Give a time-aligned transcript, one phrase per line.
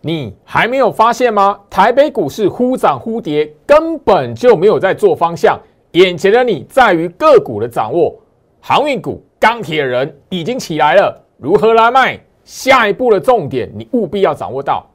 [0.00, 1.58] 你还没有发现吗？
[1.68, 5.58] 台北股市忽涨忽跌，根本就没有在做方向。
[5.92, 8.14] 眼前的你在于个股的掌握，
[8.60, 12.20] 航运股、钢铁人已经起来了，如何来卖？
[12.44, 14.86] 下一步的重点，你务必要掌握到。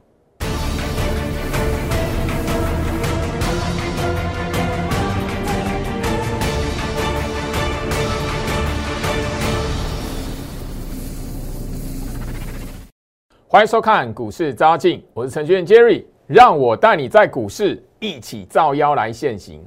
[13.54, 19.64] 欢迎收看股市招进，我是程序员 Jerry，让我带你在股市一起造妖来现行。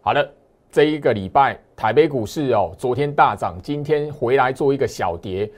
[0.00, 0.28] 好的，
[0.72, 5.48] 这一个礼拜台北股市哦，昨天大涨，今天回来做一个小跌。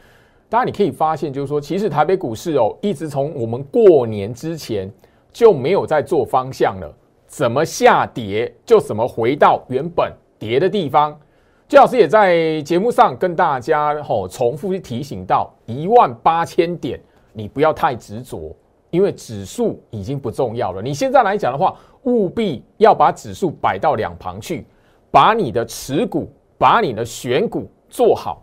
[0.51, 4.93] 当然你可以发现，就是说，其实台北股市哦，一直从我们过年之前
[5.33, 6.95] 就没有在做方向了，
[7.27, 11.19] 怎么下跌就怎么回到原本跌的地方。
[11.67, 17.01] 朱老师也在节目上跟大家吼重复去提醒到一万八千点。
[17.33, 18.55] 你不要太执着，
[18.91, 20.83] 因为指数已经不重要了。
[20.83, 24.67] 你现在来讲的话，务必要把指数摆到两旁去，
[25.11, 28.43] 把你的持股、把你的选股做好。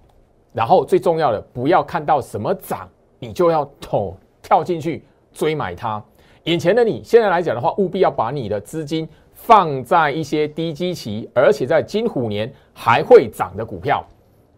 [0.53, 6.03] 然后最重要的，不要看到什么涨，你就要投跳进去追买它。
[6.45, 14.03] 眼前的你现在来讲的话，务必要把你的资金放在一些低基期，而且在金虎年还会涨的股票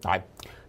[0.04, 0.22] 来。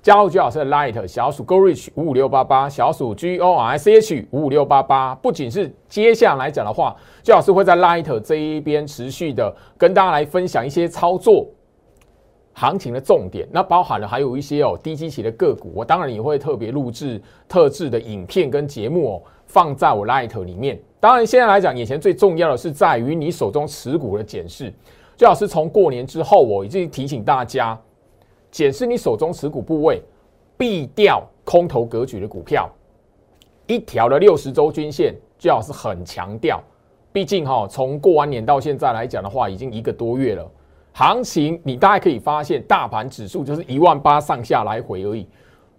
[0.02, 11.46] 加入居老师的 Light 小鼠 Go Reach 五五六八八小鼠 G O R C H 五五六八八，不仅是接下来讲的话，居老师会在 Light 这一边持续的跟大家来分享一些操作
[12.54, 20.80] 行情的重点，那包含了还有一些哦低基期的个股，我当然也会特别录制特制的影片跟节目哦，放在我 Light 里面。
[20.98, 24.72] 当然现在来讲，眼前最重要的是在于你手中持股的检视。
[25.18, 27.78] 居老师从过年之后，我已经提醒大家。
[28.50, 30.02] 检视你手中持股部位，
[30.56, 32.68] 避掉空头格局的股票。
[33.66, 36.60] 一条的六十周均线最好是很强调，
[37.12, 40.50] 毕竟哈，从过完年到现在来讲的话，已经一个多月了。
[40.92, 45.24] 行情你大概可以发现，大盘指数就是一万八上下来回而已。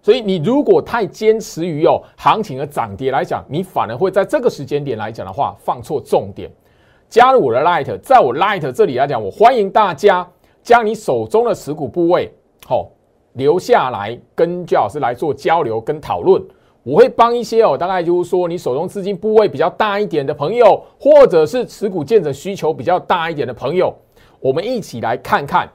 [0.00, 6.50] 所以你如果太坚持于哦行情的涨跌来讲，你反而会在这个时间点来讲的话，放错重点。
[7.10, 10.26] 加入我的 Light，在我 Light 这里来讲，我欢迎大家
[10.62, 12.32] 将你手中的持股部位。
[12.66, 12.90] 好，
[13.34, 16.42] 留下来跟焦老师来做交流跟讨论。
[16.84, 23.94] 我会帮一些哦，大概就是说你手中资金部位比较大一点的朋友，或者是持股建设需求比较大一点的朋友，
[24.40, 25.70] 我们一起来看看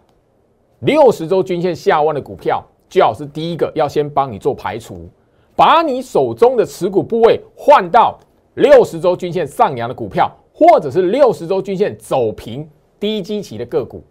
[0.79, 2.63] 六十周均线下弯的股票。
[2.89, 5.09] 焦老师第一个要先帮你做排除，
[5.55, 8.17] 把你手中的持股部位换到
[8.55, 14.01] 六十周均线上扬的股票，或者是六十周均线走平低基期的个股。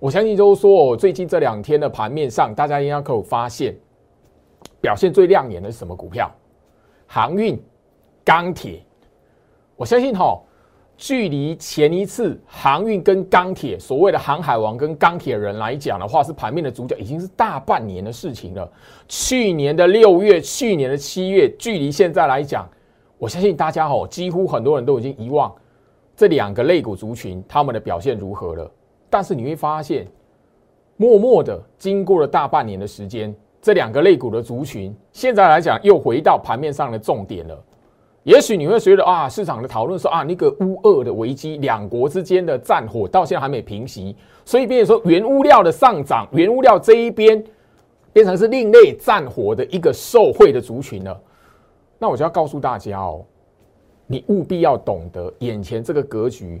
[0.00, 3.76] 我相信就是说，最近这两天的盘面上，大家应该可以发现，
[4.80, 6.30] 表现最亮眼的是什么股票？
[7.06, 7.60] 航运、
[8.24, 8.80] 钢铁。
[9.74, 10.40] 我相信哈，
[10.96, 18.70] 距离前一次航运跟钢铁所谓的航海王跟钢铁人来讲的话，是盘面的主角，已经是大半年的事情了。
[19.08, 22.68] 去年的六月、去年的七月，距离现在来讲，
[23.18, 25.52] 我相信大家哈，几乎很多人都已经遗忘
[26.14, 28.70] 这两个类股族群他们的表现如何了。
[29.10, 30.06] 但是你会发现，
[30.96, 37.64] 默默的经过了大半年的时间，这两个类股的族群，现在来讲又回到盘面上的重点了。
[38.24, 44.14] 也许你会觉得啊，市场的讨论说啊，那个乌俄的危机，两国之间的战火到现在还没平息，
[44.44, 47.42] 所以变成说原物料的上涨，原物料这一边
[48.12, 51.18] 变成是另类战火的一个受惠的族群了。
[51.98, 53.24] 那我就要告诉大家哦，
[54.06, 56.60] 你务必要懂得眼前这个格局。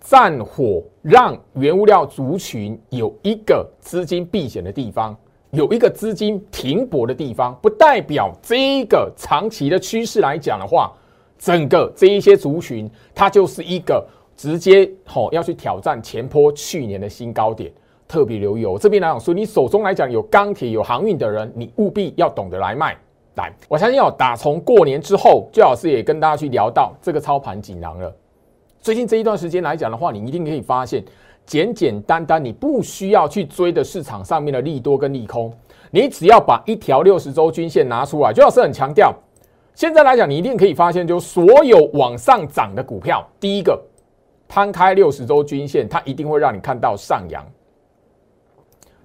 [0.00, 5.16] 战火让原物料族群有一个资金避险的地方，
[5.50, 10.90] 有一个资金停泊的地方，不代表这一个长期的趋势来讲的话，
[11.38, 14.04] 整个这一些族群它就是一个
[14.36, 17.70] 直接吼要去挑战前坡去年的新高点。
[18.08, 22.96] 特别留意哦，这边来讲，所以你手中来讲有钢铁、有航运的人，你务必要懂得来卖。
[23.36, 28.12] 来，我相信哦，打从过年之后，最老师也跟大家去聊到这个操盘锦囊了。
[28.80, 31.04] 最近这一段时间来讲的话，你一定可以发现，
[31.44, 35.52] 简简单单，你不需要去追的市场上面的利多跟利空，
[35.90, 39.14] 你只要把一条六十周均线拿出来，就老师很强调，
[39.74, 43.78] 现在来讲，你一定可以发现，就所有往上涨的股票，第一个
[44.48, 47.44] 摊开六十周均线，它一定会让你看到上扬。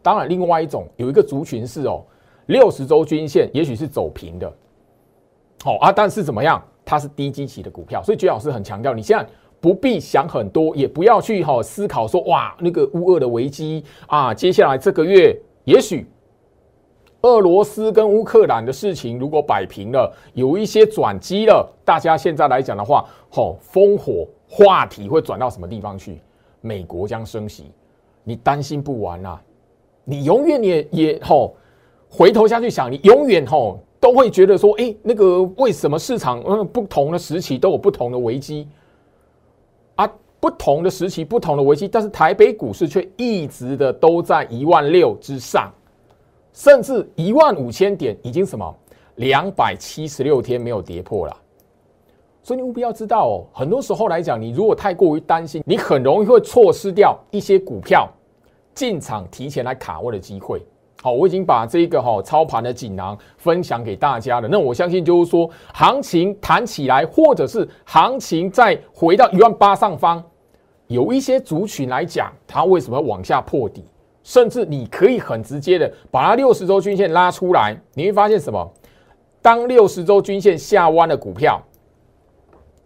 [0.02, 2.02] 当然，另外一种有一个族群是哦，
[2.46, 4.50] 六十周均线也许是走平的，
[5.66, 9.28] 好啊，但是怎么样，它是低基期的股票，所以居老师很强调，你现在。
[9.66, 16.06] 不必想很多，也不要去哈思考说哇那个乌二的危机啊，接下来这个月也许
[17.24, 26.20] 俄罗斯跟乌克兰的事情如果摆平了，有一些转机了，大家现在来讲的话，吼，烽火话题会转到什么地方去？
[26.62, 27.72] 美国将升息，
[28.24, 29.42] 你担心不完啊！
[30.04, 31.56] 你永远也也吼，
[32.08, 38.68] 回头下去想，你永远吼都会觉得说，哎，那个为什么市场嗯不同的时期都有不同的危机？
[40.46, 45.72] 不同的时期不同的危机，但是台北股市却一直的都在一万六之上，
[46.54, 48.76] 甚至一万五千点已经什么
[49.16, 51.36] 两百七十六天没有跌破了。
[52.44, 58.08] 所以你务必要知道哦，很多时候来讲，你如果太过于担心，你很容易会错失掉一些股票
[58.76, 60.64] 进场提前来卡位的机会。
[61.02, 64.48] 好，我已经把这个哈操盘的锦囊分享给大家了。
[64.48, 70.24] 那我相信就是说，行情弹起来，或者是行情再回到一万八上方，
[70.88, 73.84] 有一些族群来讲，它为什么往下破底？
[74.24, 78.74] 甚至你可以很直接的把它六十周均线拉出来，你会发现什么？
[79.42, 81.62] 当六十周均线下弯的股票。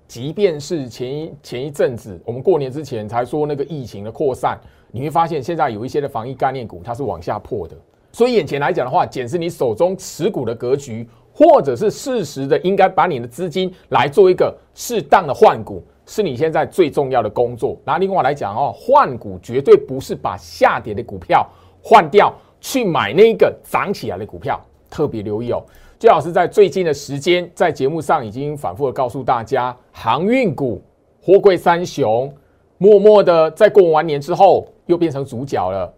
[0.06, 4.60] 即便是前一前一阵子，我们过年之前才说那个疫情的扩散，
[4.92, 7.76] 你会发现现在有一些的防疫概念股它是往下破的。
[8.12, 17.78] 所以眼前来讲的话，检视你手中持股的格局，或者是适时的应该把你的资金来做一个适当的换股，是你现在最重要的工作。
[17.86, 21.48] 那另外来讲哦，换股绝对不是把下跌的股票
[21.84, 24.60] 换掉去买那个涨起来的股票，
[24.90, 25.64] 特别留意哦。
[26.00, 30.82] 最好是在最近的时间，在节目上已经反复的告诉大家，航运股、
[31.22, 32.34] 货柜三雄，
[32.80, 35.94] 默默的在过完年之后又变成主角了。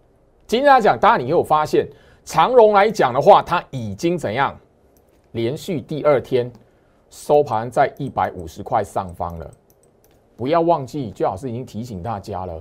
[0.46, 1.88] 今天来讲，当然你有发现，
[2.22, 4.54] 长荣来讲的话，它已经怎样，
[5.30, 6.52] 连续第二天
[7.08, 9.50] 收盘在一百五十块上方了。
[10.42, 12.60] 不要忘记，最好是已经提醒大家了，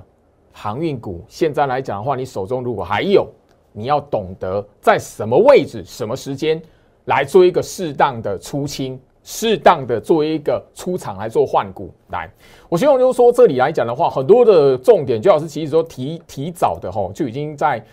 [0.53, 3.27] 航运股现在来讲的话，你手中如果还有，
[3.71, 6.61] 你要懂得在什么位置、什么时间。
[7.05, 11.89] 来做一个适当的出清，适当的做一个出场来做换股。
[12.09, 12.31] 来，
[12.69, 17.83] 我希望就是说，这里来讲的话，很多的重点，最好是其实说提提早的吼，就已经在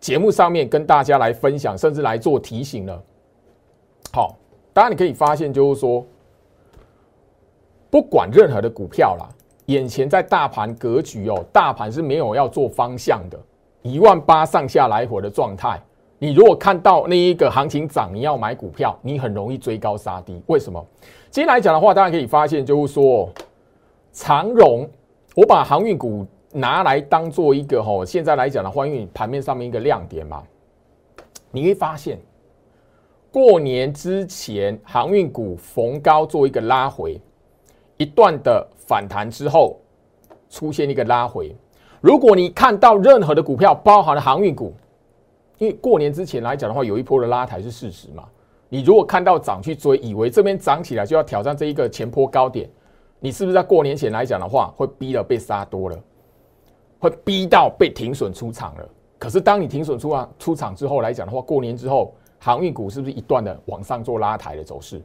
[0.00, 3.00] 节目上面跟大家来分享，甚至来做提醒了。
[4.12, 4.36] 好，
[4.72, 6.04] 当然你可以发现，就是说，
[7.88, 9.28] 不管任何的股票啦，
[9.66, 13.38] 眼前在大盘格局哦，大盘是没有要做方向的，
[13.82, 15.80] 一万八上下来回的状态。
[16.18, 20.40] 你如果看到那一个行情涨，你要买股票，你很容易追高杀低。
[20.46, 20.82] 为什么？
[21.30, 23.28] 今天来讲的话，大家可以发现，就是说
[24.12, 24.88] 长荣，
[25.34, 30.42] 我把航运股拿来当做一个吼，现在来讲的话，因为盘面上面一个亮点嘛，
[31.50, 32.18] 你会发现
[33.30, 37.20] 过年之前航运股逢高做一个拉回，
[37.98, 39.76] 一段的反弹之后
[40.48, 41.54] 出现一个拉回。
[42.00, 44.72] 如果你看到任何的股票，包含了航运股。
[45.58, 48.24] 因为过年之前来讲的话，有一波的拉抬是事实嘛。
[48.68, 52.68] 你如果看到涨去追，以为这边涨起来就要挑战这一个前坡高点，
[53.20, 55.98] 你是不是在过年前来讲的话，会逼了被杀多了，
[56.98, 58.88] 会逼到被停损出场了？
[59.18, 65.00] 可是当你停损出啊出场之后来讲的话，过年之后航运股是不是一段的往上做拉抬的走势？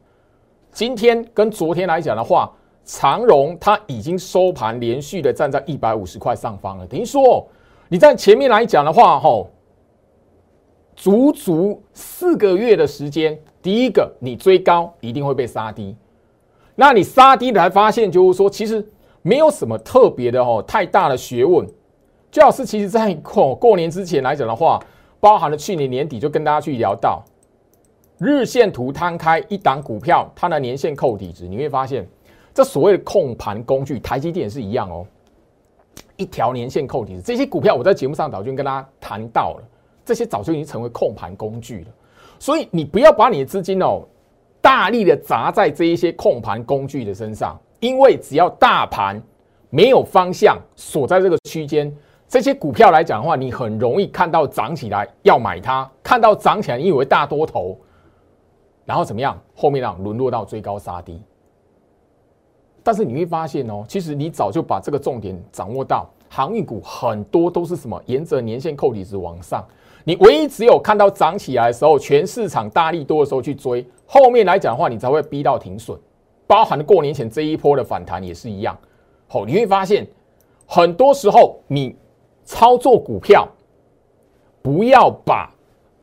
[0.72, 2.52] 今天跟昨天来讲的话，
[2.84, 7.48] 长荣它已经收盘连续的站在一百五十块上方了，等于说
[7.90, 9.50] 你在前面来讲的话，吼。
[10.94, 15.96] 足足四个月的时间，第一个你追高一定会被杀低，
[16.76, 18.86] 那你杀低才发现，就是说其实
[19.24, 21.66] 没有什么特别的哦，太大的学问。
[22.30, 24.80] 最好是其实在过过年之前来讲的话，
[25.20, 27.24] 包含了去年年底就跟大家去聊到
[28.20, 32.08] 日线图摊开一档股票，它的年线扣底值，你会发现
[32.54, 35.06] 这所谓的控盘工具，台积电也是一样哦，
[36.18, 39.64] 一条年线扣底，这些股票我在节目上早就跟大家谈到了。
[40.04, 41.88] 这些早就已经成为控盘工具了，
[42.40, 44.02] 所以你不要把你的资金哦
[44.60, 49.22] 大力的砸在这一些控盘工具的身上，因为只要大盘
[49.70, 51.96] 没有方向，锁在这个区间，
[52.28, 57.80] 这些股票来讲的话，你很容易看到涨起来要买它，看到涨起来你以为大多头，
[58.86, 59.40] 然后怎么样？
[59.56, 61.22] 后面让沦落到追高杀低。
[62.84, 68.02] 但是你会发现哦，其实你早就把这个重点掌握到，航运股很多都是什么？
[68.06, 69.64] 沿着年线扣底值往上。
[70.04, 75.96] 你唯一只有看到涨起来的时候，全市场大力多的时候去追，后面来讲的话，你才会逼到停损。
[76.48, 78.76] 包含过年前这一波的反弹也是一样。
[79.28, 80.08] 好，你会发现
[80.66, 81.96] 很多时候你
[82.44, 83.48] 操作股票，
[84.64, 85.54] 不要把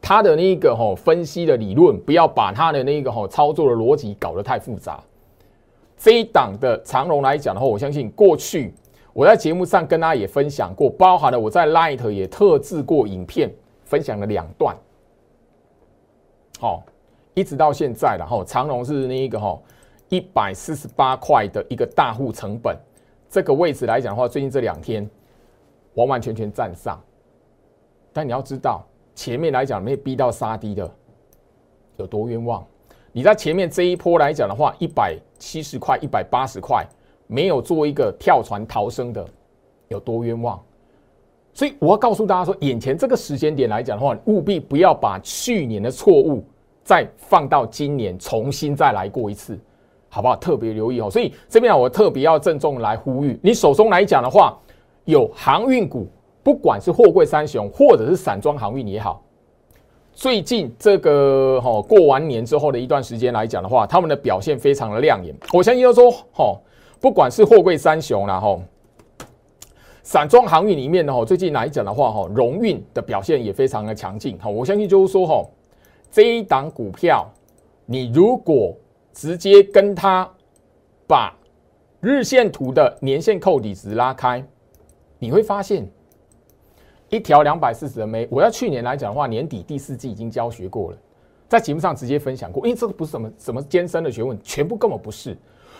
[0.00, 5.02] 它的那个吼分析的理论，不要把它的那个吼操作的逻辑搞得太复杂。
[5.98, 8.72] 这一档的长龙来讲的话，我相信过去
[9.12, 13.52] 我在节目上跟大家也分享过，包含了我在 Light 也特制过影片。
[13.88, 14.76] 分享了两段，
[16.60, 16.84] 好，
[17.32, 19.58] 一直到现在了哈，长荣是那一个哈
[20.10, 22.76] 一百四十八块的一个大户成本，
[23.30, 25.08] 这个位置来讲的话，最近这两天
[25.94, 27.02] 完完全全站上，
[28.12, 30.94] 但你要知道前面来讲没逼到杀低的
[31.96, 32.62] 有多冤枉，
[33.18, 36.86] 你在前面这一波来讲的话，一百七十块、一百八十块
[37.26, 39.26] 没有做一个跳船逃生的
[39.88, 40.56] 有多冤枉。
[41.52, 46.44] 所以我要告诉大家说，眼前这个时间点来讲的话，务必不要把去年的错误
[46.84, 49.58] 再放到今年，重新再来过一次，
[50.08, 50.36] 好不好？
[50.36, 51.10] 特别留意哦。
[51.10, 54.56] 所以这边啊，我特别要郑重来呼吁，你手中来讲的话，
[55.06, 56.06] 有航运股，
[56.44, 59.20] 不管是货柜三雄或者是散装航运也好，
[60.18, 65.32] 最近这个哈过完年之后的一段时间来讲的话，他们的表现非常的亮眼。
[65.52, 66.58] 我相信就说哈，
[67.00, 68.60] 不管是货柜三雄然后。
[70.02, 75.46] 散装航运里面呢，哈，最近来讲的话，哈，荣运的表现也非常的强劲，哈，我相信就是说，哈，
[76.10, 77.24] 这一档股票，
[77.86, 78.74] 你如果
[79.12, 80.28] 直接跟它
[81.06, 81.32] 把
[82.00, 84.44] 日线图的年线扣底值拉开，
[85.20, 85.88] 你会发现
[87.10, 90.96] 一条两百四十的枚，我要去年来讲的话，年底第四季已经教学过了，
[91.48, 95.36] 在节目上直接分享过，因为这个不是什么什么艰深的学问，全部根本不是，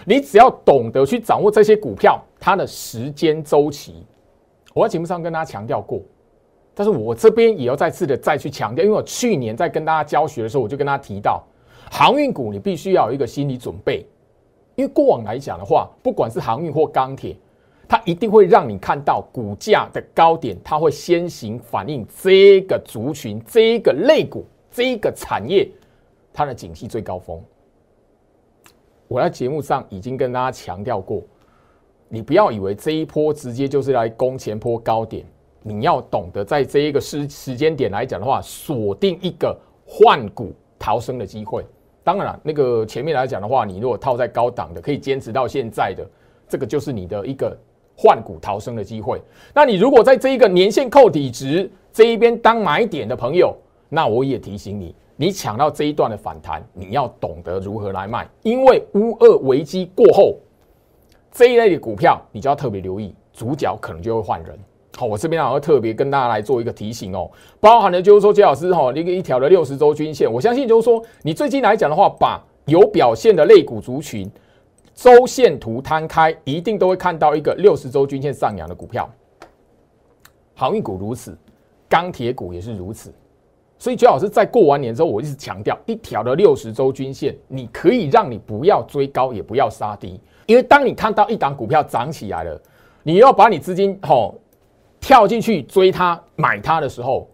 [0.07, 4.07] 你只要懂得去掌握这些股票它的时间周期。
[4.75, 6.01] 我在节目上跟大家强调过，
[6.75, 11.43] 但是我这边也要再次的再去强调，因为我去年在跟大家教学的时候，我就跟大家提到，
[11.91, 14.07] 航运股你必须要有一个心理准备，
[14.77, 17.37] 因为过往来讲的话，不管是航运或钢铁，
[17.89, 25.67] 它一定会让你看到股价的高点，它会先行反映这个族群、这个类股、这个产业
[26.33, 27.43] 它的景气最高峰。
[29.09, 31.23] 我在节目上已经跟大家强调过。
[32.11, 35.27] 你不要以为这一波直接就是来攻前坡高点，
[35.63, 39.55] 你要懂得在这一个时时间点来讲的话，锁定一个
[39.87, 41.67] 换股逃生的机会。
[42.03, 46.03] 当然了，那个前面来讲的话，你如果套在高档的，可以坚持到现在的，
[46.49, 47.55] 这个就是你的一个
[48.01, 49.21] 换股逃生的机会。
[49.53, 53.53] 那你如果在这一个年限扣底值这一边当买点的朋友，
[53.89, 60.37] 那我也提醒你，你抢到这一段的反弹，你要懂得如何来卖，因为乌二危机过后。
[61.33, 64.59] 这一类的股票，你就要特别留意，主角可能就会换人。
[64.97, 74.29] 好，我这边还要特别跟大家来做一个提醒哦，包含的就是说，杰老师哈，一个一条的六十周均线，我相信就是说，你最近来讲的话，把有表现的类股族群
[74.99, 79.09] 周线图摊开，一定都会看到一个六十周均线上扬的股票。
[80.57, 81.39] 航运股如此，
[81.89, 83.15] 钢铁股也是如此。
[83.79, 90.21] 所以，杰老师在过完年之后，我一直强调，一条的六十周均线，你可以让你不要追高，也不要杀低。
[90.47, 92.61] 因为当你看到一档股票涨起来了，
[93.05, 94.35] 你要把你资金吼
[94.99, 97.29] 跳进去追它、买它的时候，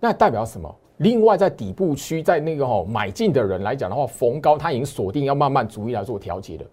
[0.00, 0.74] 那代表什么？
[0.96, 6.66] 另外，在底部区，在那个吼买进的人来讲的话，逢高他已经锁定要慢慢逐一来做调节的。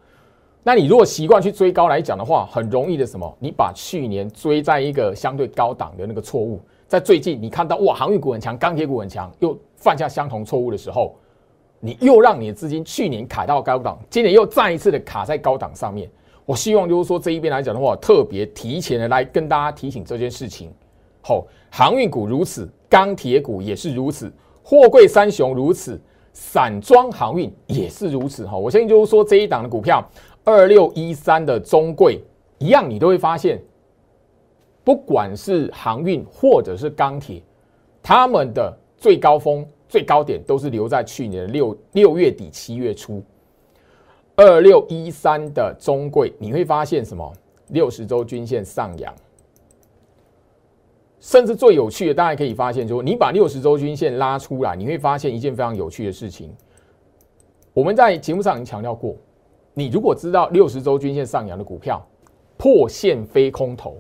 [0.64, 3.36] 那你如果习惯去追高来讲的话，很容易的什么？
[3.40, 11.16] 你把去年追在一个相对高档的那个错误，在最近你看到哇，航运股很强，钢铁股很强，又犯下相同错误的时候。
[11.84, 16.08] 你又让你的资金去年卡到高档，今年又再一次的卡在高档上面。
[16.46, 20.72] 我希望就是说这一边来讲的话，特别提前的来跟大家提醒这件事情。
[21.22, 24.32] 好，航运股如此，钢铁股也是如此，
[24.64, 26.00] 货柜三雄如此，
[26.34, 28.46] 散装航运也是如此。
[28.46, 30.08] 哈，我相信就是说这一档的股票
[30.44, 32.20] 二六一三的中贵
[32.58, 33.62] 一样，你都会发现，
[34.84, 37.42] 不管是航运或者是钢铁，
[38.02, 39.66] 他们的最高峰。
[39.90, 43.22] 最高点都是留在去年六六月底七月初，
[44.38, 47.30] 二六一三的中贵，你会发现什么？
[47.72, 49.14] 六十周均线上扬，
[51.20, 56.50] 甚至最有趣的，大家可以发现，说你把六十周均线拉出来，你会发现一件非常有趣的事情。
[57.74, 59.18] 我们在节目上已经强调过，
[59.74, 62.06] 你如果知道六十周均线上扬的股票
[62.58, 63.98] 破线飞空头，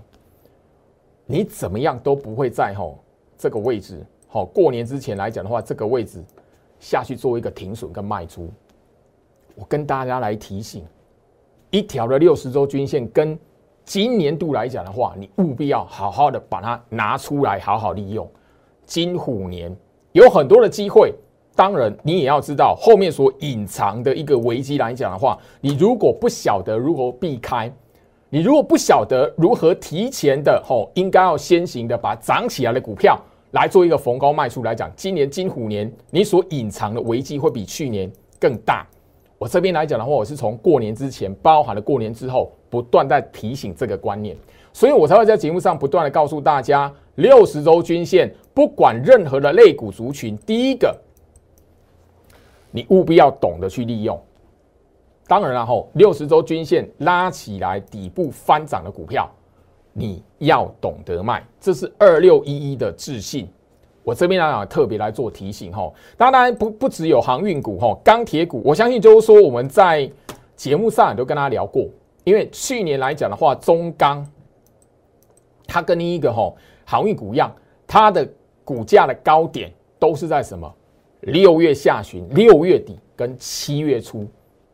[1.25, 2.99] 你怎么样都不会在吼
[3.37, 4.05] 这个位置。
[4.27, 6.23] 好，过年之前来讲的话，这个位置
[6.79, 8.49] 下去做一个停损跟卖出。
[9.55, 10.85] 我跟大家来提醒，
[11.69, 13.37] 一条的六十周均线跟
[13.83, 18.29] 今年度来讲的话，你务必要好好的把它拿出来，好好利用。
[18.85, 19.75] 金虎年
[20.11, 21.13] 有很多的机会，
[21.55, 27.71] 当然你也要知道后面所隐藏的一个危机来讲的话，你如果不晓得如何避开，
[28.29, 33.19] 你如果不晓得如何提前的吼，应该要先行的把涨起来的股票。
[33.51, 38.87] 来做一个逢高卖出来讲，今年金虎年你所隐藏的危机会比去年更大。
[39.37, 44.37] 我这边来讲的话，我是从过年之前，包含了过年之后，不断在提醒这个观念，
[44.71, 50.97] 所以我才会在节目上不断的告诉大家，六十周均线不管任何的类股族群，第一个
[52.71, 54.19] 你务必要懂得去利用。
[55.27, 59.29] 当然了，吼六十周均线拉起来，底部翻涨的股票，
[59.93, 61.45] 你要懂得卖。
[61.59, 63.47] 这是二六一一的自信。
[64.03, 65.93] 我这边来讲，特别来做提醒吼。
[66.17, 70.11] 当然不不只有航运股吼，钢铁股，我相信就是说我们在
[70.55, 71.87] 节目上也都跟大家聊过。
[72.23, 74.27] 因为去年来讲的话，中钢
[75.67, 77.53] 它跟另一个吼航运股一样，
[77.87, 78.27] 它的
[78.65, 80.69] 股价的高点都是在什么？
[81.21, 84.27] 六月下旬、六月底跟七月初。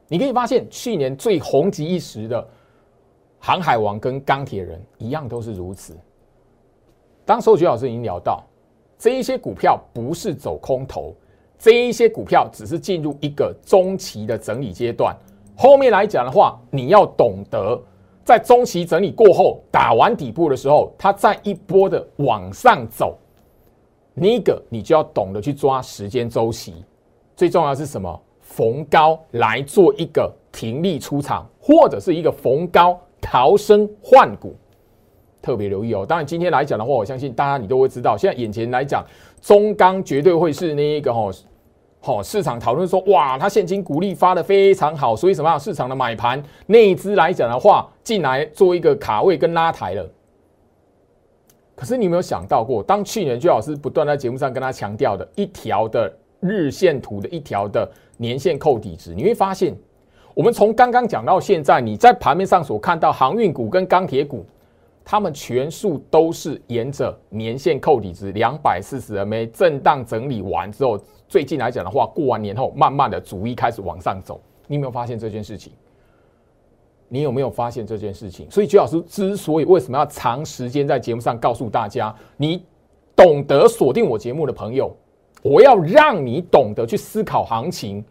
[0.08, 2.48] 你可以发现，去年最红极一时的
[3.40, 5.96] 航海王跟钢铁人一样，都是如此。
[7.26, 8.44] 当时，徐老师已经聊到。
[8.98, 11.14] 这一些股票不是走空头，
[11.60, 15.16] 这一些股票只是进入一个中期的整理阶段。
[15.56, 17.80] 后面来讲的话，你要懂得
[18.24, 23.16] 在中期整理过后，打完底部的时候，它再一波的往上走，
[24.20, 26.84] 那个你就要懂得去抓时间周期。
[27.36, 28.20] 最重要是什么？
[28.42, 34.56] 逢高来做一个停利出场，或者是一个逢高逃生换股。
[35.40, 39.06] 特别留意哦，当然今天来讲的话，我相信大家你都会知道，现在眼前来讲，
[39.40, 41.30] 中钢绝对会是那一个哈，
[42.00, 50.10] 好市场讨论说，哇，它现金股利发的非常好，所以什么样市场的买盘内资来讲的话，进来做一个卡位跟拉抬了。
[51.78, 59.76] 可是你有没有想到过，当去年居老师不断在节目上跟他强调的一条的日线图的一条的年线扣底值，你会发现，
[60.34, 64.44] 我们从刚刚讲到现在，你在盘面上所看到航运股跟钢铁股。
[65.10, 74.42] 他们全数都是沿着年线扣底值两百四十 MA 震荡整理完之后，最近来讲的话，过完年后慢慢的逐一开始往上走。
[74.68, 75.72] 你有没有发现这件事情？
[77.08, 78.50] 你有没有发现这件事情？
[78.50, 82.64] 所以，鞠老师之所以为什么要长时间在节目上告诉大家，你
[83.16, 84.96] 懂得锁定我节目的朋友，
[85.42, 88.04] 我要让你懂得去思考行情，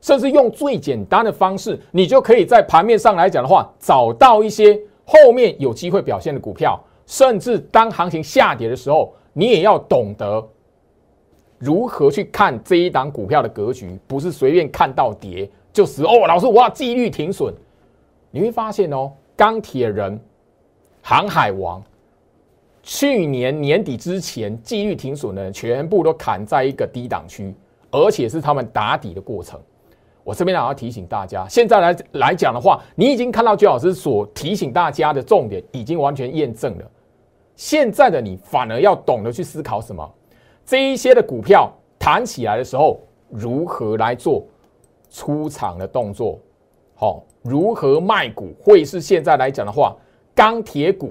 [0.00, 4.80] 甚至用最简单的方式，你就可以在盘面上来讲的话，找到一些。
[5.12, 10.48] 后面有机会表现的股票，甚至当行情下跌的时候，你也要懂得
[11.58, 17.52] 如何去看这一档股票的格局，不是随便看到跌就是哦，老师我要纪律停损。
[18.30, 20.20] 你会发现哦，钢铁人、
[21.02, 21.82] 航海王，
[22.82, 27.54] 去年年底之前纪律停损的人，全部都砍在一个低档区，
[27.90, 29.60] 而且是他们打底的过程。
[30.22, 36.84] 我这边呢要提醒大家，现在来来讲的话，你已经看到居老师所提醒大家的重点已经完全验证了。
[37.56, 40.08] 现在的你反而要懂得去思考什么？
[40.64, 44.44] 这一些的股票弹起来的时候，如何来做
[45.10, 46.38] 出场的动作？
[47.00, 49.96] 好，如何卖股会是现在来讲的话，
[50.34, 51.10] 钢铁股、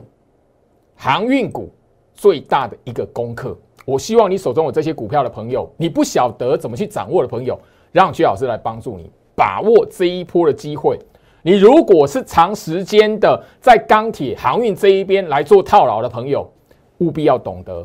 [0.95, 1.67] 航运股
[2.13, 3.57] 最大的一个功课。
[3.87, 7.59] 我希望你手中有这些股票的朋友，你不晓得怎么去掌握的朋友。
[7.91, 10.95] 让徐老师来帮助你把握这一波的机会。
[11.41, 16.47] 你如果是长时间的在钢铁航运这一边来做套牢的朋友，
[16.99, 17.83] 务必要懂得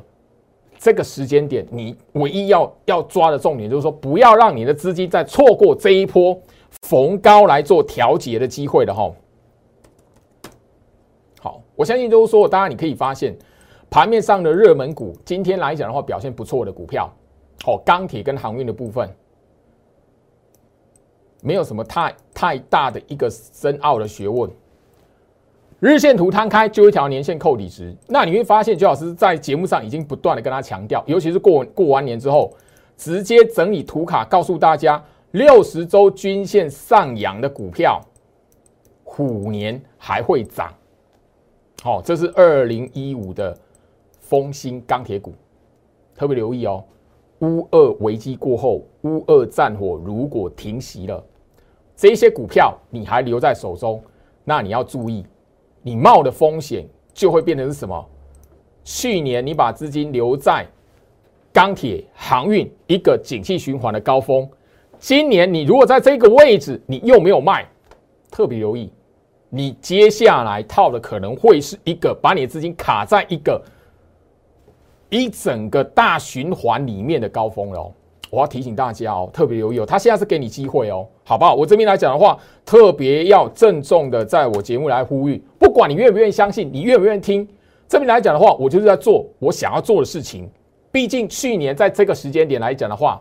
[0.78, 6.38] 这个时间点，你唯一要要抓的重点就是说，不要让你的资金再错过这一波
[6.84, 9.10] 逢高来做调节的机会了哈。
[11.40, 13.34] 好，我相信就是说，当然你可以发现
[13.88, 17.10] 盘面上的热门股，今天来讲的话表现不错的股票，
[17.64, 19.08] 好，钢铁跟航运的部分。
[21.40, 24.50] 没有什么太太大的一个深奥的学问，
[25.80, 32.52] 日线图摊开就一条年线扣底值，那你会发现，周老师在节目上已经不断的跟他强调，尤其是过过完年之后，
[32.96, 35.02] 直接整理图卡告诉大家，
[35.34, 38.00] 六十周均线上扬的股票，
[39.02, 40.72] 虎年还会涨。
[41.82, 43.52] 好，这是二零一五的
[44.20, 45.34] 风兴钢铁股，
[46.14, 46.84] 特别留意哦。
[47.40, 51.20] 乌二危机过后，乌二战火如果停息了。
[51.96, 54.00] 这些股票你还留在手中，
[54.44, 55.26] 那你要注意，
[55.82, 58.08] 你冒的风险就会变成是什么？
[58.84, 60.64] 去年你把资金留在
[61.52, 64.48] 钢铁、航运一个景气循环的高峰，
[65.06, 67.68] 今年你如果在这个位置你又没有卖，
[68.30, 68.90] 特别留意，
[69.50, 73.62] 你接下来套的可能会是一个把你的资金卡在一个
[75.10, 77.92] 一整个大循环里面的高峰喽。
[78.30, 81.54] 我要提醒大家哦，特别留意哦，他现在是给你机会哦，好不好？
[81.54, 87.46] 我这边来讲的话，特别要郑重的在我节目来呼吁，不管你愿不愿意相信，你愿不愿意听，
[87.86, 90.48] 这边来讲的话，我就是在做我想要做的事情。
[90.90, 93.20] 毕竟去年在这个时间点来讲的话，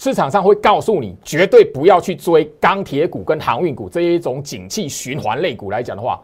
[0.00, 6.18] 市场上会告诉你，绝对不要去追钢铁股跟航运股这一种景气循环类股来讲的话，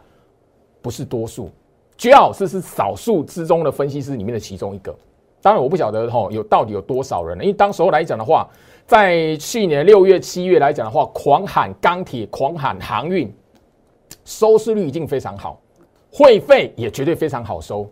[0.81, 1.51] 不是多数，
[1.95, 4.91] 最好是是少数之中的分析师里面的其中一个。
[5.43, 8.49] 当然我不晓得哈，有到底有多少人，因为当时候来讲的话，
[8.87, 13.31] 在去年六月、七月来讲的话，狂喊钢铁，狂喊航运，
[14.25, 15.61] 收视率已经非常好，
[16.11, 17.87] 会费也绝对非常好收。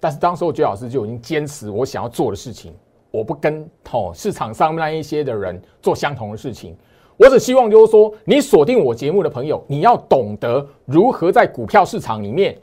[0.00, 2.74] 但是当时候，居老师就已经坚持我想要做的事情，
[3.10, 6.76] 我不跟哦市场上那一些的人做相同的事情。
[7.16, 12.56] 我只希望就是说，你锁定我节目的朋友，你要懂得如何在股票市场里面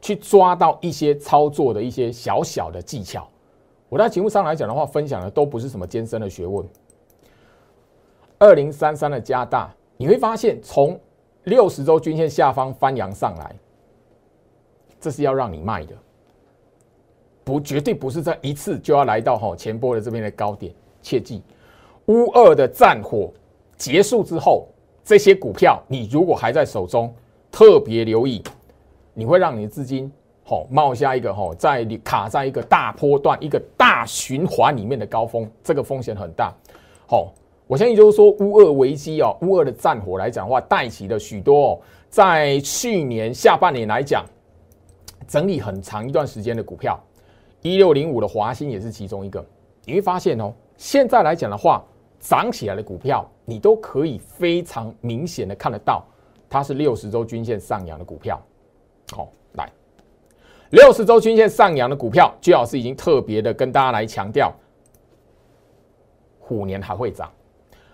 [0.00, 3.28] 去抓到一些操作的一些小小的技巧。
[3.88, 6.66] 我在节目上来讲的话，分享的都不是什么艰深的学问。
[8.38, 10.98] 二零三三的加大，你会发现从
[11.44, 13.54] 六十周均线下方翻扬上来，
[14.98, 15.94] 这是要让你卖的。
[17.44, 20.72] 不，绝对不是在一次就要来到哈前波的这边的高点。
[21.00, 21.42] 切记，
[22.06, 23.32] 乌二的战火
[23.76, 24.68] 结束之后，
[25.02, 27.12] 这些股票你如果还在手中，
[27.50, 28.40] 特别留意，
[29.12, 30.10] 你会让你的资金
[30.44, 36.54] 好冒下一个哈在你卡在一个大波段、一个大循环里面的高峰，这个风险很大。
[37.08, 37.32] 好，
[37.66, 44.24] 我相信就是说乌二危机哦，乌二的战火来讲的话，带起了许多哦，在去年下半年来讲，
[45.26, 46.96] 整理很长一段时间的股票。
[47.62, 49.44] 一六零五的华兴也是其中一个，
[49.84, 51.82] 你会发现哦，现在来讲的话，
[52.18, 56.04] 涨起来的股票，你都可以非常明显的看得到，
[56.50, 58.40] 它是六十周均线上扬的股票。
[59.12, 59.70] 好，来，
[60.70, 64.52] 六十周均线上扬的股票，居老师已经特别的跟大家来强调，
[66.40, 67.30] 虎年还会涨。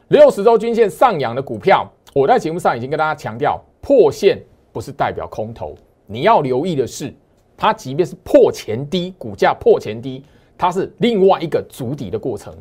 [0.08, 5.74] 六十周均线上扬的股票，我在节目上已经跟大家强调，破线不是代表空头，
[6.06, 7.12] 你要留意的是。
[7.58, 10.24] 它即便是破前低，股价破前低，
[10.56, 12.54] 它是另外一个筑底的过程。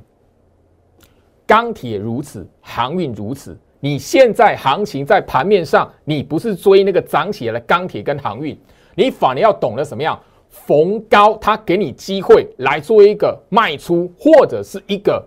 [1.45, 3.55] 钢铁如此，航运如此。
[3.79, 8.57] 你现在行情在盘面上，你不是追那个涨起来的钢铁跟航运，
[8.95, 15.23] 你反而要懂得什么样逢高，它给你机会来做一个卖出，或者是一个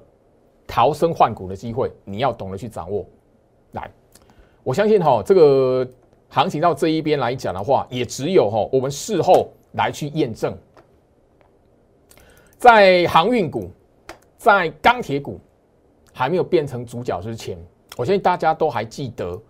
[0.66, 3.06] 逃生换股的机会，你要懂得去掌握。
[3.72, 3.88] 来，
[4.64, 5.88] 我相信哈，这个
[6.28, 9.48] 行情到这一边来讲的话，也只有哈，我们事后。
[9.72, 10.56] 来去验证，
[12.58, 13.70] 在航运股、
[14.36, 15.38] 在钢铁股
[16.12, 17.56] 还没有变成主角之前，
[17.96, 19.40] 我相信大家都还记得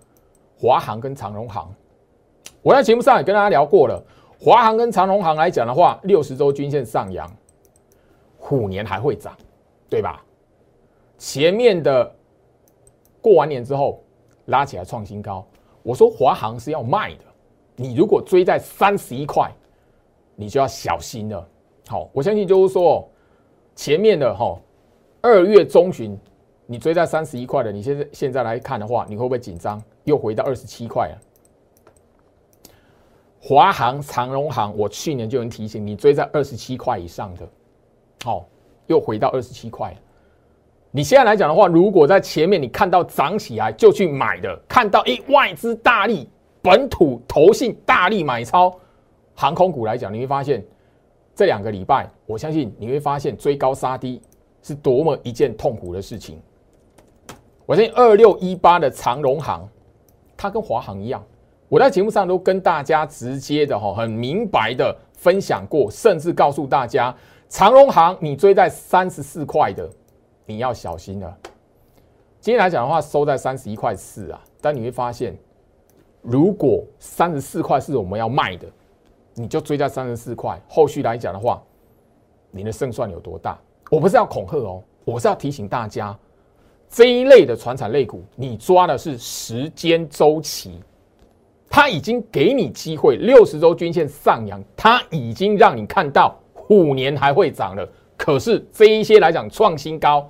[0.59, 1.75] 华航跟长荣航。
[2.61, 4.05] 我在节目上也跟大家聊过了，
[4.39, 7.27] 华航跟长荣航来讲的话，六十周均线上扬，
[8.37, 9.35] 虎年还会涨，
[9.89, 10.23] 对吧？
[11.17, 12.15] 前面的
[13.23, 14.05] 过完年之后
[14.47, 15.47] 拉起来创新高，
[15.83, 17.25] 我说华航是要卖的，
[17.77, 19.51] 你如果追在三十一块。
[20.41, 21.47] 你就要小心了。
[21.87, 23.07] 好，我相信就是说，
[23.75, 24.59] 前面的哈
[25.21, 26.19] 二月中旬，
[26.65, 29.83] 你追在三十一块的，你现在现在来看的话，你会不会紧张？
[30.05, 31.19] 又回到二十七块了。
[33.39, 37.49] 华航、长荣航，我去年就能提醒你追在二十七块以上的，
[38.25, 38.47] 好，
[38.87, 39.95] 又回到二十七块。
[40.91, 46.29] 你现在来讲的话，如果在前面你看到涨起来就去买的，看到一外资大力、
[46.63, 48.75] 本土投信大力买超。
[49.35, 50.65] 航空股来讲，你会发现
[51.35, 54.21] 这两个礼拜，我相信你会发现追高杀低
[54.63, 56.41] 是多么一件痛苦的事情。
[57.65, 59.67] 我相信二六一八的长荣航，
[60.37, 61.25] 它跟华航一样，
[61.69, 67.15] 我在节目上都跟大家直接的哈，很明白的分享过，甚至告诉大家，
[67.49, 69.89] 长荣航你追在三十四块的，
[70.45, 71.39] 你要小心了。
[72.41, 75.37] 今天来讲的话，收在三十一块四啊，但你会发现，
[76.23, 78.67] 如果三十四块是我们要卖的。
[79.41, 81.63] 你就追在三十四块，后续来讲的话，
[82.51, 83.59] 你的胜算有多大？
[83.91, 86.15] 我不是要恐吓哦，我是要提醒大家，
[86.91, 90.79] 这一类的传产类股，你抓的是时间周期，
[91.71, 97.89] 它已经给你机会，六十周均线上扬，它已经让你看到五年还会涨了。
[98.19, 100.29] 可是这一些来讲创新高，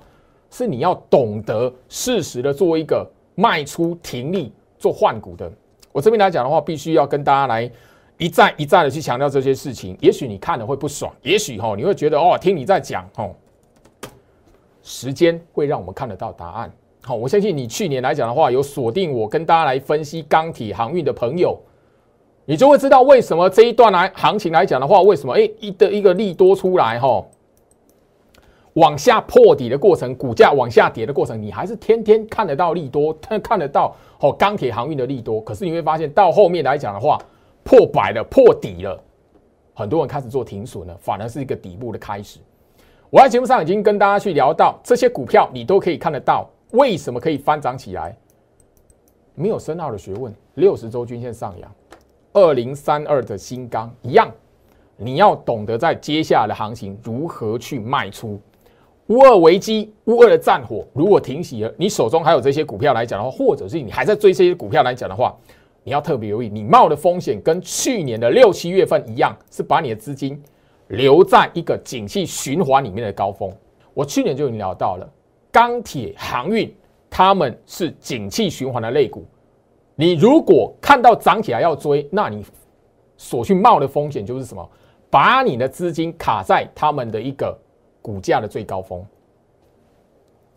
[0.49, 5.51] 是你要懂得适时的做一个卖出停利做换股的。
[5.91, 7.69] 我这边来讲的话，必须要跟大家来。
[8.21, 13.31] 一再一再的去强调这些事情，也许你看了会不爽，也许哈你会觉得哦，听你在讲哦，
[14.83, 16.71] 时间会让我们看得到答案。
[17.01, 21.59] 好，我相信你去年来讲的话，有锁定我跟大家来分析钢铁航运的朋友，
[22.45, 27.25] 你就会知道为什么这一段来行情来讲的话，为什么哎一的一个利多出来哈，
[28.73, 35.41] 往下破底的过程，股价往下跌的过程，你还是天天看得到利多，看得到哦钢铁航运的利多。
[35.41, 37.17] 可是你会发现到后面来讲的话，
[37.63, 39.01] 破百了，破底了，
[39.73, 42.39] 很多人开始做停损了，反而是一个底部的开始。
[43.09, 48.15] 我在节目上已经跟大家去聊到这些股票，你都可以看得到为什么可以翻涨起来，
[49.35, 50.33] 没有深奥的学问。
[50.55, 51.71] 六十周均线上扬，
[52.33, 54.31] 二零三二的新钢一样，
[54.97, 58.39] 你要懂得在接下来的行情如何去卖出。
[59.07, 65.35] 乌二危机，乌二的战火如果停息了，你手中还有这些股票来讲的话，或者是你还在追这些股票来讲的话，
[65.83, 70.41] 你要特别留意，你冒的风险跟去年的六七月份一样，是把你的资金
[70.87, 73.51] 留在一个景气循环里面的高峰。
[73.93, 75.09] 我去年就已经聊到了
[75.51, 76.73] 钢铁、航运，
[77.09, 79.25] 他们是景气循环的类股。
[79.95, 82.45] 你如果看到涨起来要追，那你
[83.17, 84.69] 所去冒的风险就是什么？
[85.09, 87.57] 把你的资金卡在他们的一个。
[88.03, 89.05] 股价的最高峰，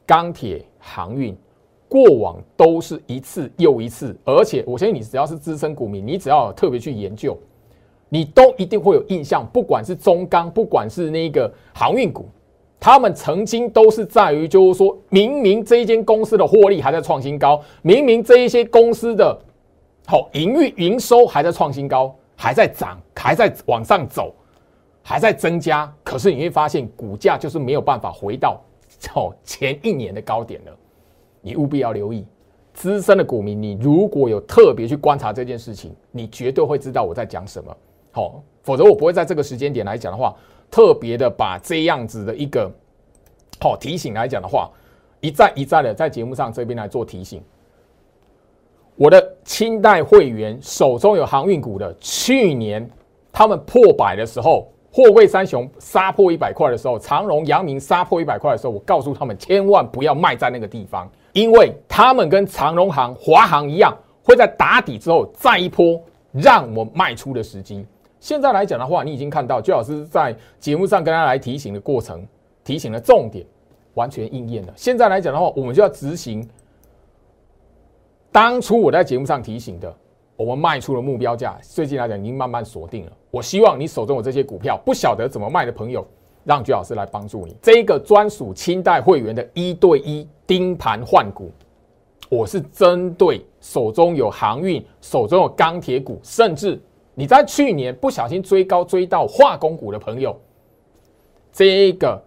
[0.06, 1.37] 钢铁、航运，
[1.88, 7.38] 过往都是一次又一次，而且我相信你只要是资深股民，你只要特别去研究，
[8.08, 9.46] 你都一定会有印象。
[9.52, 12.26] 不管是中钢，不管是那个航运股，
[12.80, 19.38] 他们曾经都是在于，就是说明明这一间公司的获利还在创新高，明明这一些公司的
[20.06, 24.34] 好营运营收还在创新高，还在涨，还在往上走。
[25.06, 28.58] 还在增加，可是你会发现股价就是没有办法回到
[29.14, 30.72] 哦前一年的高点了。
[31.46, 32.26] 你务必要留意，
[32.72, 37.76] 资深的股民，你如果有特别去观察这件事情，你绝对会知道我在讲什么。
[38.12, 40.35] 好，否则我不会在这个时间点来讲的话，
[40.70, 42.72] 特别的把这样子的一个
[43.61, 44.70] 好提醒来讲的话，
[45.20, 47.42] 一再一再的在节目上这边来做提醒。
[48.96, 52.90] 我的清代会员手中有航运股的，去年
[53.30, 54.66] 他们破百的时候。
[54.96, 66.00] 货柜三雄杀破一百块的时候，长荣、阳明杀破一百块的时候，我告诉他们千万不要卖在那个地方，因为他们跟长荣行、华航一样，会在打底之后再一波
[66.32, 67.84] 让我卖出的时机。
[68.18, 72.26] 现在来讲的话，你已经看到，最老师在节目上跟大家来提醒的过程，
[72.64, 73.44] 提醒的重点
[73.92, 74.72] 完全应验了。
[74.74, 76.48] 现在来讲的话，我们就要执行
[78.32, 79.94] 当初我在节目上提醒的。
[80.36, 83.12] 我们卖出的目标价，最近来讲已经慢慢锁定了。
[83.30, 86.04] 我希望你手中有这些股票，不晓得怎么卖的朋友，
[86.44, 87.57] 让鞠老师来帮助你。
[87.61, 91.50] 这个专属清代会员的一对一盯盘换股，
[92.28, 96.80] 我是针对手中有航运、手中有钢铁股，甚至
[97.14, 100.38] 你在去年不小心追高追到化工股的朋友，
[101.52, 102.22] 这个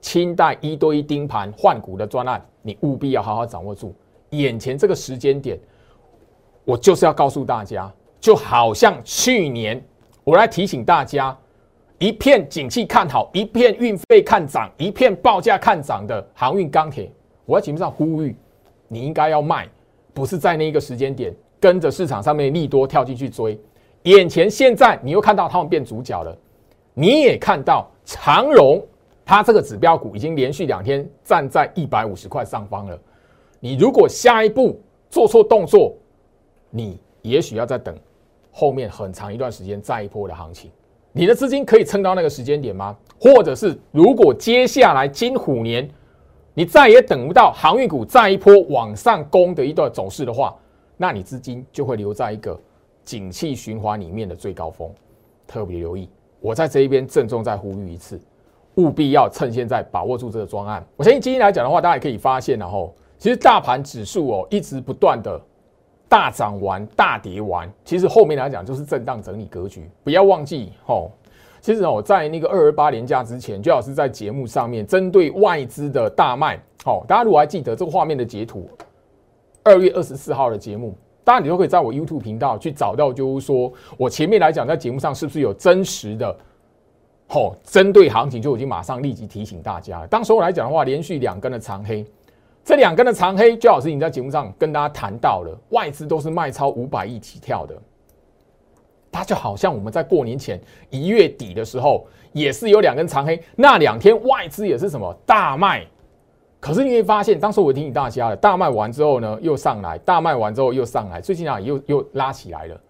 [0.00, 3.94] 清代一对一盯盘换股的专案，你务必要好好掌握住。
[4.30, 5.58] 眼前这个时间点。
[6.66, 9.84] 我就是要告诉大家，就好像去年
[10.24, 11.36] 我来提醒大家，
[11.98, 17.10] 一片景气看好，一片运费看涨，一片报价看涨的航运钢铁，
[17.46, 18.36] 我在节目上呼吁，
[18.88, 19.68] 你应该要卖，
[20.12, 23.58] 不是在那一个时间点跟着市场上面利多跳进去追。
[24.02, 26.36] 眼前现在你又看到他们变主角了，
[26.92, 28.84] 你也看到长荣，
[29.24, 32.98] 它这个指标股已经连续两天站在一百五十块上方了。
[33.60, 34.78] 你如果下一步
[35.08, 35.94] 做错动作，
[36.70, 37.96] 你也许要再等
[38.50, 40.70] 后面很长一段时间再一波的行情，
[41.16, 42.96] 你的资金可以撑到那个时间点吗？
[43.20, 45.88] 或者是如果接下来金虎年
[46.54, 50.52] 你再也等不到航运股再一波往上攻的一段走势的话，
[50.96, 52.60] 那你资金就会留在一个
[53.04, 54.90] 景气循环里面的最高峰。
[55.46, 56.08] 特别留意，
[56.40, 58.20] 我在这一边郑重再呼吁一次，
[58.74, 60.84] 务必要趁现在把握住这个专案。
[60.96, 65.40] 我相信今天来讲的话，大家也可以发现，然后其实大盘指数哦一直不断的。
[66.14, 69.90] 大涨完，大跌完，其实后面来讲就是震荡整理格局。
[70.04, 71.10] 不要忘记哦，
[71.60, 76.56] 其实哦，在那个二二八年假之前，最好是在节目上面针对外资的大卖。
[76.84, 78.70] 好，大家如果还记得这个画面的截图，
[79.64, 86.28] 二月二十四号的节目，当然你都可以在我 YouTube 频道去找到，就是说我前面来讲在节目上是不是有真实的，
[87.30, 90.06] 哦，针对行情就已经马上立即提醒大家。
[90.06, 92.06] 当时我来讲的话，连续两根的长黑。
[92.64, 97.74] 这两根的长黑，最好是已经在节目上跟大家谈到了，外资都是卖超五百亿起跳的。
[99.12, 105.84] 它就好像我们在过年前一月底的时候，也是有两根长黑，那两天外资也是什么大卖。
[106.58, 112.80] 可是你会发现，当时我提醒大家了，大卖完之后呢，又上来，大卖完之后又上来，最近啊又又拉起来了。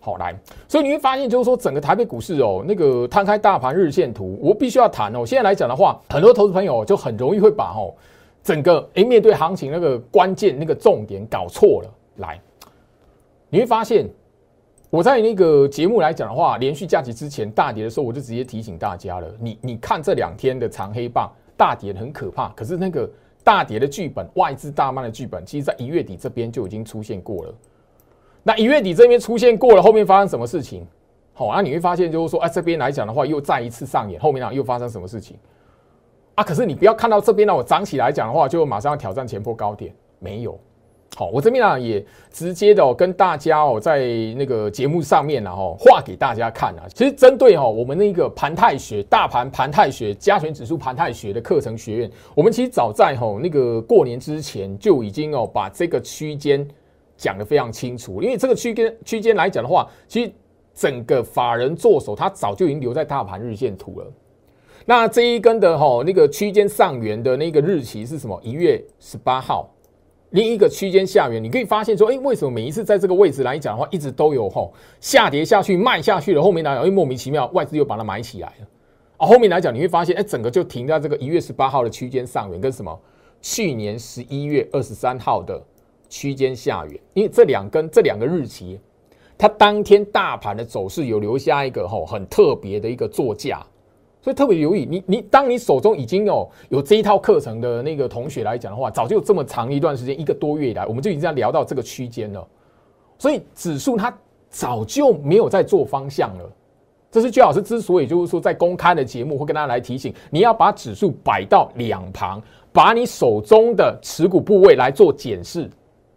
[0.00, 5.24] 好来，所以你会发现，就是说整个台北股市哦，那个摊开大盘日线图，我必须要谈哦。
[5.24, 7.94] 现在来讲的话，很多投资朋友就很容易会把哦。
[8.42, 12.40] 整个诶，面对行情那个关键那个重点搞错了，来，
[13.48, 14.08] 你会发现
[14.90, 19.32] 我在那个节目来讲的话，连续假期之前大跌的时候，我就直接提醒大家了。
[19.38, 23.08] 你你看这两天的长黑棒大跌很可怕，可是那个
[23.44, 27.54] 大跌的剧本，外资大卖的剧本，其实在一月底这边就已经出现过了。
[28.42, 30.84] 那一月底这边出现过了，后面发生什么事情？
[31.32, 35.36] 好，那你会发现就是说，哎，这边来讲的话，又再一次上演，后面呢又发生什么事情？
[36.34, 36.42] 啊！
[36.42, 40.58] 可是你不要看到这边呢，我涨起来讲的话，就马上要挑战前波高点，没有。
[41.14, 44.00] 好，我这边啊也直接的跟大家哦，在
[44.34, 46.86] 那个节目上面然后画给大家看啊。
[46.94, 56.66] 其实针对哦我们那个盘态学、大盘盘态学、加权指数盘态学的课程学院，我们其实早在吼那个过年之前就已经哦把这个区间
[57.14, 58.22] 讲得非常清楚。
[58.22, 60.32] 因为这个区间区间来讲的话，其实
[60.72, 64.06] 整个法人做手他早就已经留在大盘日线图了。
[64.84, 68.40] 那这一根的吼那个区间上缘的那个日期是什么？
[68.42, 69.68] 一月十八号。
[70.30, 78.66] 另一个区间下缘，你可以发现说，哎，为什么每一次在这个位置来讲的话，一直都有吼下跌下去卖下去了，后面来讲，哎，莫名其妙外资又把它买起来了
[79.18, 79.26] 啊。
[79.26, 82.98] 后面来讲，你会发现，哎，整个就停在这个一月十八号的区间上缘，跟什么
[83.42, 85.62] 去年十一月二十三号的
[86.08, 88.80] 区间下缘，因为这两根这两个日期，
[89.36, 93.62] 它当天大盘的走势有留下一个吼很特别的一个座价。
[94.22, 102.46] 所以特别留意你，你当你手中已经有有这一套课程的那个同学来讲的话，早就这么长一段时间，一个多月以来，我们就已经在聊到这个区间了。
[103.18, 104.16] 所以指数它
[104.48, 106.50] 早就没有在做方向了。
[107.10, 112.40] 这是居老师之所以就是说在公开的节目会跟大家来提醒，你要把指数摆到两旁，
[112.72, 115.68] 把你手中的持股部位来做检视。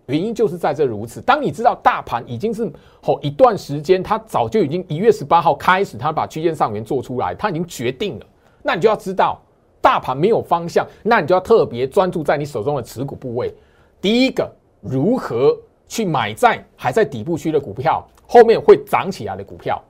[0.08, 1.20] 原因就是在这如此。
[1.22, 8.26] 当你知道大盘已经是吼一段时间，它早就已经一月十八号开始，它把区间上缘做出来，它已经决定了。
[8.62, 9.42] 那你就要知道
[9.82, 13.54] 大盘没有方向，那你就要特别专注在你手中的持股部位。
[14.00, 19.82] 第一个，如何去买在还在底部区的股票，后面会涨起来的股票。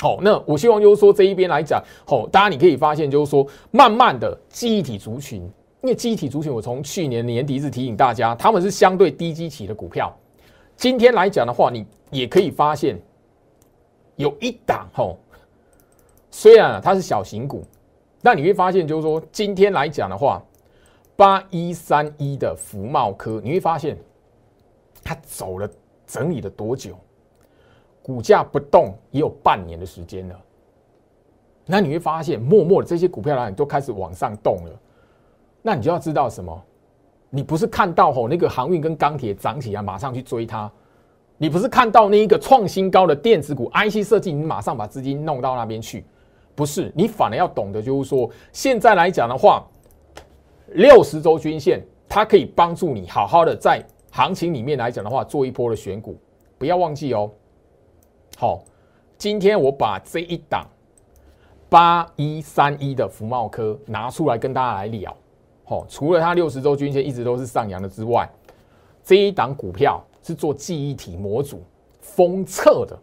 [0.00, 5.48] 好，那我希望就是说这一边来讲，好，大家你可以发现就是说，慢慢的记忆体族群。
[5.80, 10.12] 因为机体族群，我从去年年底一直提醒大家，他们是相对低基期的股票。
[10.76, 13.00] 今天来讲的话，你也可以发现
[14.16, 15.16] 有一档吼，
[16.30, 17.62] 虽然它是小型股，
[18.22, 20.42] 但你会发现就是说，今天来讲的话，
[21.14, 23.96] 八一三一的福茂科，你会发现
[25.04, 25.70] 它走了
[26.06, 26.96] 整理了多久，
[28.02, 30.40] 股价不动也有半年的时间了。
[31.66, 34.80] 那你会发现，默默的这些股票呢，都开始往上动了。
[35.68, 36.64] 那你就要知道什么？
[37.28, 40.66] 你不是看到吼那个航运跟钢铁涨起来，马上去追它；
[41.36, 46.06] 你不是看到那一个创新高的电子股 IC 设计，你马上把资金弄到那边去。
[46.54, 49.62] 不是，你反而要懂得，就是说，现在来讲的话，
[50.68, 56.18] 六十周均线它可以帮助你好好的在行情里面来讲的话，做一波的选股。
[56.56, 57.30] 不要忘记哦。
[58.38, 58.64] 好，
[59.18, 60.66] 今天我把这一档
[61.68, 65.14] 八一三一的福茂科拿出来跟大家来聊。
[65.68, 68.28] 哦，除了它六十周均线一直都是上扬的之外，
[69.04, 71.62] 这一档股票是做记忆体模组
[72.00, 72.98] 封测的，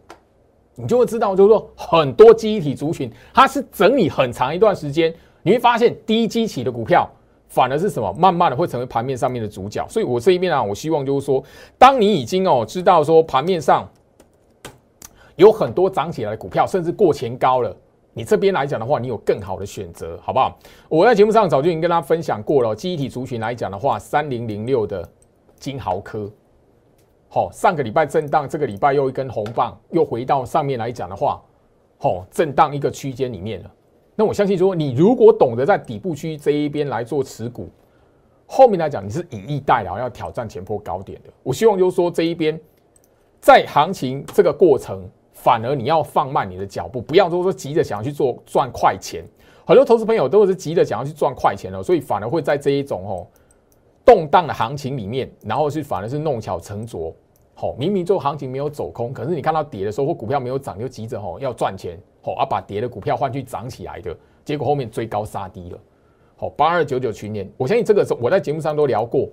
[0.74, 7.08] 你就会知道，就是说很多记忆体族群，它是整理很长一段时间，你会发现低基期的股票
[7.48, 9.86] 反而是什么，慢慢的会成为盘面上面的主角。
[9.88, 11.42] 所以我这一边啊，我希望就是说，
[11.78, 13.88] 当你已经哦知道说盘面上
[15.36, 17.76] 有很多涨起来的股票，甚至过前高了。
[18.16, 20.58] 你这边来讲的话，你有更好的选择，好不好？
[20.88, 22.74] 我在节目上早就已经跟大家分享过了。
[22.74, 25.06] 记忆体族群来讲的话，三零零六的
[25.56, 26.32] 金豪科，
[27.28, 31.42] 好，上个礼拜震荡，这个礼拜又一根红棒，又回到上面来讲的话，
[31.98, 33.70] 好，震荡一个区间里面了。
[34.14, 37.68] 那我相信说，你如果懂得在底部区这一边来做持股，
[38.46, 41.28] 后面来讲你是以逸待劳，要挑战前坡高点的。
[41.42, 42.58] 我希望就是说这一边
[43.42, 45.06] 在行情这个过程。
[45.36, 49.22] 反而你要放慢你的脚步，不要说说急着想要去做赚快钱。
[49.66, 53.26] 很多投资朋友都是急着想要去赚快钱了，所以反而会在这一种哦
[54.04, 57.14] 动荡的行情里面，然后是反而是弄巧成拙。
[57.54, 65.78] 好，明明做行情没有走空，可是你看到跌的时候或股票没有涨，就急着吼要赚钱，好啊把跌的股票换去涨起来的，结果后面追高杀低了。
[66.36, 69.28] 好，八二九九群年，我相信这个我在节目上都聊过。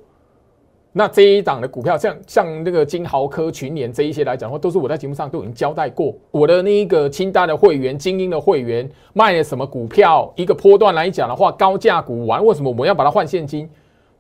[0.96, 6.16] 那这一档的股票，像像那个金豪科、群联这一些来讲的话，都是我在节目上都已经交代过。
[6.30, 13.68] 我的那一个清单的会员、精英的会员卖了什么股票，一个波段来讲的话，高价股完，为什么我们要把它换现金？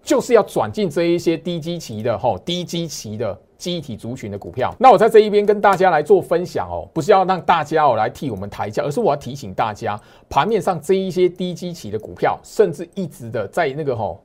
[0.02, 4.74] 就是要转进这一些低基期的哈，低基期的基体族群的股票。
[4.80, 14.18] 那我在这一边跟大家来做分享哦，不是要让大家哦来替我们抬价，而是我要提醒大家，盘面上这一些低基期的股票，甚至一直的在那个哈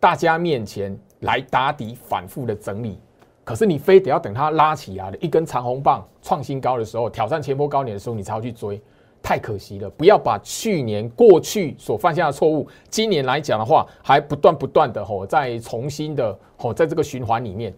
[0.00, 0.98] 大家面前。
[1.22, 2.98] 来打底反复的整理，
[3.42, 8.80] 可是你非得要等它拉起来的一根长红棒创新高的时候，挑战前波高点的时候，你才要去追，
[9.22, 9.88] 太可惜了。
[9.90, 17.72] 不要把去年过去所犯下的错误，今年来讲的话，还不断不断的吼，再重新的吼，在这个循环里面，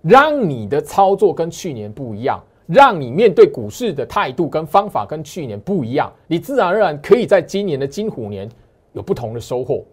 [0.00, 8.48] 让你的操作跟去年不一样，让你面对股市的态度跟方法跟去年不一样，你自然而然可以在今年的金虎年
[8.92, 9.84] 有不同的收获。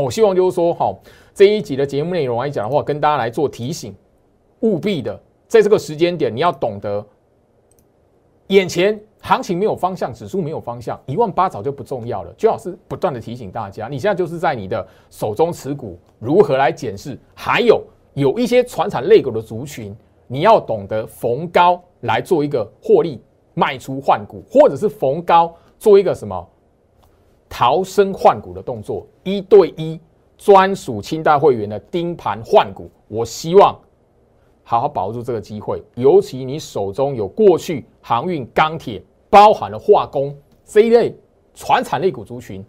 [0.00, 0.98] 我希望就是说，好，
[1.34, 3.94] 这一集的节目内容来讲的话，跟大家来做提醒，
[4.60, 7.04] 务必的在这个时间点，你要懂得，
[8.46, 12.32] 眼前行情没有方向，指数没有方向，一万八早就不重要了。
[12.38, 17.82] 最好是不断的提醒大家，你现在就是在你的手中持股如何来检视，还有
[18.14, 19.94] 有一些传产类股的族群，
[20.26, 23.20] 你要懂得逢高来做一个获利
[23.52, 26.48] 卖出换股，或者是逢高做一个什么？
[27.52, 30.00] 逃生换股的动作，一对一
[30.38, 33.78] 专属清代会员的盯盘换股，我希望
[34.62, 35.82] 好好把握住这个机会。
[35.94, 40.34] 尤其你手中有过去航运、钢铁，包含了化工
[40.64, 41.14] 这一类
[41.52, 42.64] 传产类股族群，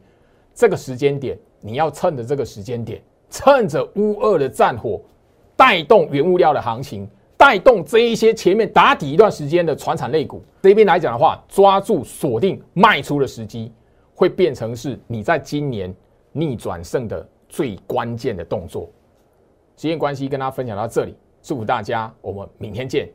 [0.54, 5.00] 这个时间点你要趁着这个时间点，趁着乌二的战火
[5.56, 7.08] 带动原物料的行情，
[7.38, 13.72] 带动这一些前面打底一段时间的传产类股这边来讲的话，抓住锁定卖出的时机。
[14.16, 15.94] 会变成是你在今年
[16.32, 18.90] 逆转胜的最关键的动作。
[19.76, 23.10] 时间关系，跟大家分享到这里，祝福大家，我们明天见。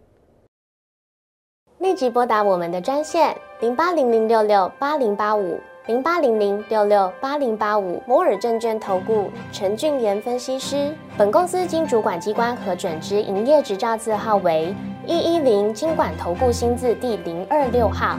[1.79, 10.93] 立即拨打我们的专线零八零零六六八零八五零八零零六六八零八五摩尔证券投顾陈俊言分析师。
[11.17, 14.75] 本公司经主管机关核准之营业执照字号为
[15.07, 18.19] 一一零金管投顾新字第零二六号。